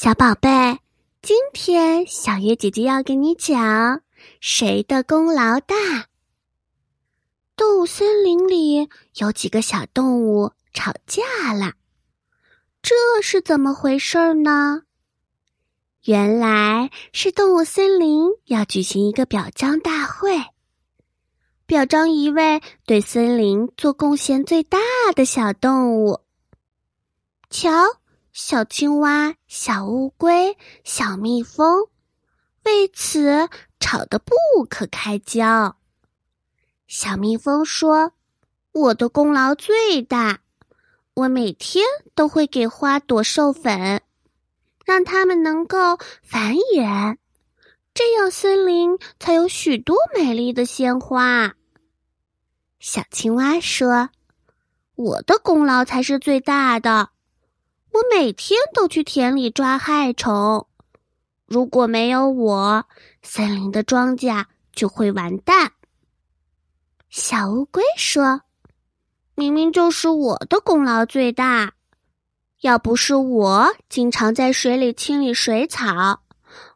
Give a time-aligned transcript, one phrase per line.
[0.00, 0.78] 小宝贝，
[1.22, 4.00] 今天小月姐姐要给你讲
[4.38, 5.74] 谁的功劳大。
[7.56, 11.72] 动物森林里有几个小动物吵架了，
[12.80, 14.82] 这是怎么回事呢？
[16.04, 20.30] 原来是动物森林要举行一个表彰大会，
[21.66, 24.78] 表彰一位对森林做贡献最大
[25.16, 26.20] 的小动物。
[27.50, 27.97] 瞧。
[28.40, 31.88] 小青蛙、小乌龟、小蜜蜂
[32.64, 33.48] 为此
[33.80, 34.32] 吵得不
[34.70, 35.76] 可开交。
[36.86, 38.12] 小蜜蜂说
[38.70, 40.38] ：“我的功劳最大，
[41.14, 44.02] 我每天都会给花朵授粉，
[44.84, 47.16] 让它们能够繁衍，
[47.92, 51.56] 这样森林才有许多美丽的鲜花。”
[52.78, 54.10] 小青蛙说
[54.94, 57.10] ：“我的功劳才是最大的。”
[57.92, 60.66] 我每天都去田里抓害虫，
[61.46, 62.86] 如果没有我，
[63.22, 65.72] 森林的庄稼就会完蛋。
[67.08, 68.42] 小乌龟说
[69.34, 71.72] ：“明明就是我的功劳最大，
[72.60, 76.22] 要不是我经常在水里清理水草，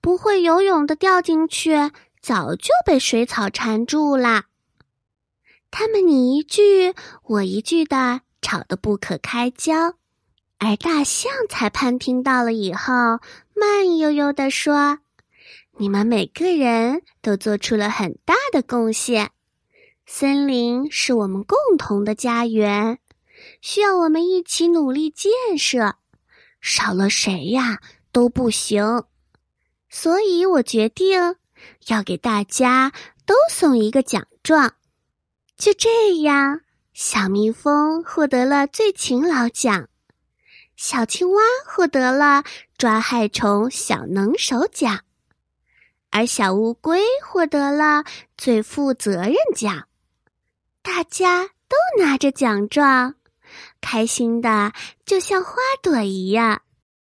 [0.00, 4.44] 不会游泳的掉进去，早就被水草缠住了。”
[5.70, 9.94] 他们你一句我一句的吵得不可开交。
[10.58, 12.92] 而大象裁判听到了以后，
[13.54, 15.00] 慢悠悠地说
[15.76, 19.32] ：“你们每个人都做出了很大的贡献，
[20.06, 22.98] 森林是我们共同的家园，
[23.60, 25.96] 需要我们一起努力建设，
[26.62, 29.04] 少了谁呀都不行。
[29.90, 31.36] 所以我决定
[31.88, 32.92] 要给大家
[33.26, 34.72] 都送一个奖状。
[35.58, 36.62] 就这样，
[36.94, 39.88] 小蜜蜂获得了最勤劳奖。”
[40.76, 42.44] 小青蛙获得了
[42.76, 45.00] 抓害虫小能手奖，
[46.10, 48.04] 而小乌龟获得了
[48.36, 49.88] 最负责任奖。
[50.82, 53.14] 大家都拿着奖状，
[53.80, 54.72] 开心的
[55.06, 56.62] 就像花朵一样。